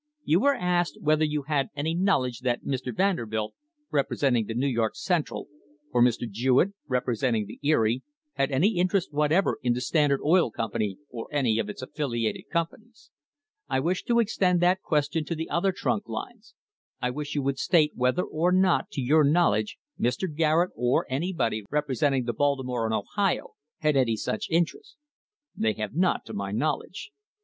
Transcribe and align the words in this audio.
You 0.23 0.39
were 0.39 0.55
asked 0.55 0.99
whether 0.99 1.23
you 1.23 1.43
had 1.43 1.69
any 1.75 1.93
knowledge 1.93 2.39
that 2.39 2.63
Mr. 2.63 2.91
Vanderbilt, 2.91 3.53
representing 3.91 4.47
the 4.47 4.55
New 4.55 4.65
York 4.65 4.95
Central, 4.95 5.47
or 5.91 6.01
Mr. 6.01 6.27
Jewett, 6.27 6.73
representing 6.87 7.45
the 7.45 7.59
Erie, 7.61 8.01
had 8.33 8.49
any 8.49 8.77
interest 8.77 9.13
whatever 9.13 9.59
in 9.61 9.73
the 9.73 9.79
Standard 9.81 10.19
Oil 10.25 10.49
Company 10.49 10.97
or 11.11 11.27
any 11.31 11.59
of 11.59 11.69
its 11.69 11.83
affiliated 11.83 12.45
companies. 12.51 13.11
I 13.69 13.79
wish 13.79 14.03
to 14.05 14.17
extend 14.17 14.59
that 14.59 14.81
question 14.81 15.23
to 15.25 15.35
the 15.35 15.51
other 15.51 15.71
trunk 15.71 16.09
lines. 16.09 16.55
I 16.99 17.11
wish 17.11 17.35
you 17.35 17.43
would 17.43 17.59
state 17.59 17.91
whether 17.93 18.23
or 18.23 18.51
not 18.51 18.89
to 18.93 19.01
your 19.01 19.23
knowledge 19.23 19.77
Mr. 19.99 20.27
Garrett, 20.35 20.71
or 20.73 21.05
any 21.11 21.31
body 21.31 21.63
representing 21.69 22.23
the 22.25 22.33
Baltimore 22.33 22.85
and 22.85 22.95
Ohio, 22.95 23.51
had 23.77 23.95
any 23.95 24.15
such 24.15 24.49
interest?" 24.49 24.95
"They 25.55 25.73
have 25.73 25.93
not 25.95 26.25
to 26.25 26.33
my 26.33 26.51
knowledge." 26.51 27.11